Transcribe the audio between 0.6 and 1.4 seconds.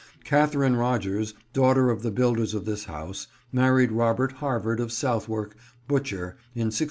Rogers,